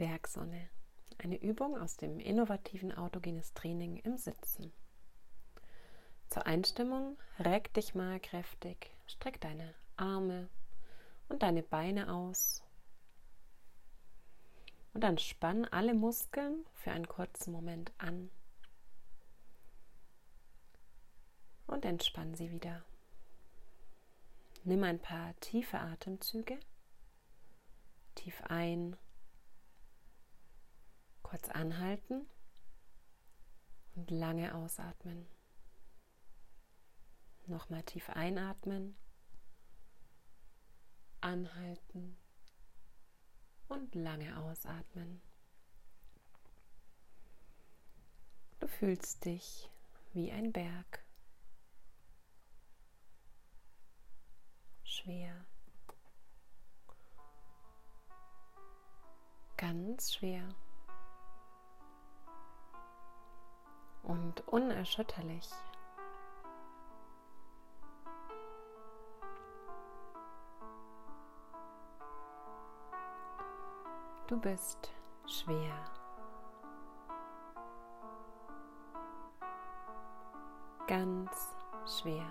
[0.00, 0.70] Bergsonne.
[1.18, 4.72] Eine Übung aus dem innovativen autogenes Training im Sitzen.
[6.30, 10.48] Zur Einstimmung reck dich mal kräftig, streck deine Arme
[11.28, 12.62] und deine Beine aus.
[14.94, 18.30] Und dann spann alle Muskeln für einen kurzen Moment an.
[21.66, 22.82] Und entspann sie wieder.
[24.64, 26.58] Nimm ein paar tiefe Atemzüge.
[28.14, 28.96] Tief ein
[31.30, 32.26] Kurz anhalten
[33.94, 35.28] und lange ausatmen.
[37.46, 38.96] Nochmal tief einatmen,
[41.20, 42.18] anhalten
[43.68, 45.22] und lange ausatmen.
[48.58, 49.70] Du fühlst dich
[50.12, 51.04] wie ein Berg.
[54.82, 55.46] Schwer.
[59.56, 60.56] Ganz schwer.
[64.10, 65.48] Und unerschütterlich.
[74.26, 74.90] Du bist
[75.26, 75.74] schwer.
[80.88, 81.54] Ganz
[81.86, 82.26] schwer.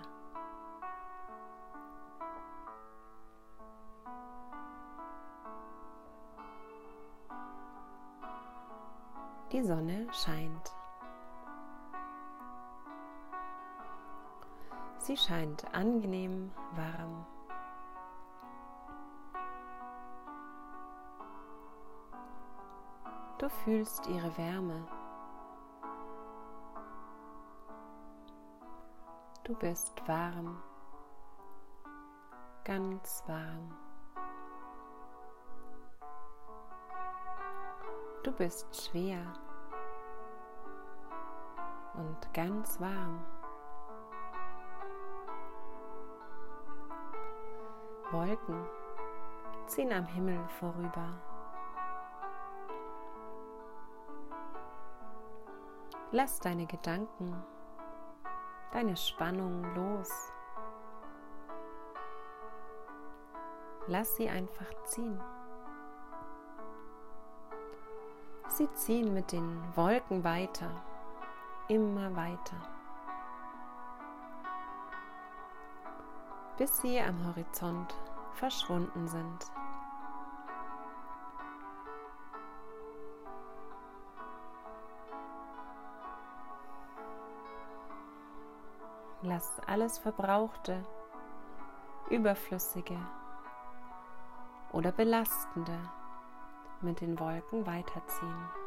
[9.50, 10.79] Die Sonne scheint.
[15.10, 17.26] Sie scheint angenehm warm.
[23.38, 24.86] Du fühlst ihre Wärme.
[29.42, 30.62] Du bist warm,
[32.62, 33.74] ganz warm.
[38.22, 39.26] Du bist schwer
[41.94, 43.39] und ganz warm.
[48.12, 48.64] Wolken
[49.66, 51.08] ziehen am Himmel vorüber.
[56.12, 57.44] Lass deine Gedanken,
[58.72, 60.32] deine Spannung los.
[63.86, 65.20] Lass sie einfach ziehen.
[68.48, 70.70] Sie ziehen mit den Wolken weiter,
[71.68, 72.79] immer weiter.
[76.60, 77.94] Bis sie am Horizont
[78.34, 79.50] verschwunden sind.
[89.22, 90.84] Lass alles Verbrauchte,
[92.10, 92.98] Überflüssige
[94.72, 95.78] oder Belastende
[96.82, 98.59] mit den Wolken weiterziehen.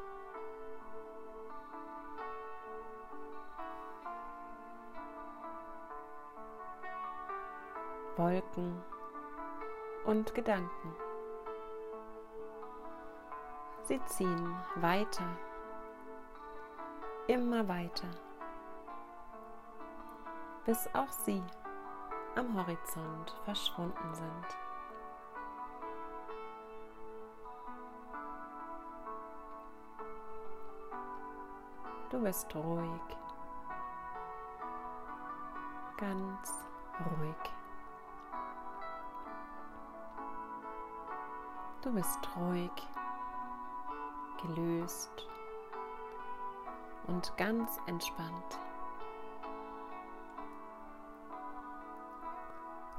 [8.16, 8.80] Wolken
[10.06, 10.96] und Gedanken.
[13.84, 15.26] Sie ziehen weiter,
[17.28, 18.08] immer weiter,
[20.66, 21.44] bis auch sie
[22.36, 24.58] am Horizont verschwunden sind.
[32.12, 33.18] Du bist ruhig,
[35.98, 36.68] ganz
[37.00, 37.63] ruhig.
[41.84, 42.72] Du bist ruhig,
[44.42, 45.28] gelöst
[47.08, 48.58] und ganz entspannt.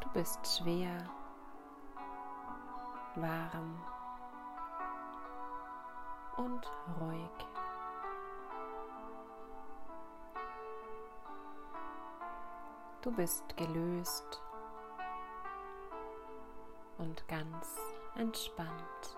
[0.00, 0.98] Du bist schwer,
[3.14, 3.80] warm
[6.36, 6.70] und
[7.00, 7.46] ruhig.
[13.00, 14.42] Du bist gelöst
[16.98, 19.16] und ganz entspannt.